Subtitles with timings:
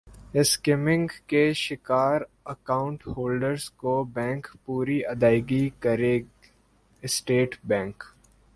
[0.33, 2.21] skimming کے شکار
[2.45, 6.17] account holders کو بینک پوری ادائیگی کرے
[7.03, 8.03] اسٹیٹ بینک